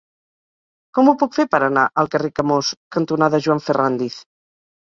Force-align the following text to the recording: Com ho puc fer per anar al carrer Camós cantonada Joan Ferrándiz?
Com 0.97 1.11
ho 1.11 1.13
puc 1.23 1.35
fer 1.39 1.45
per 1.51 1.59
anar 1.67 1.83
al 2.03 2.11
carrer 2.15 2.31
Camós 2.41 2.73
cantonada 2.97 3.45
Joan 3.49 3.63
Ferrándiz? 3.67 4.21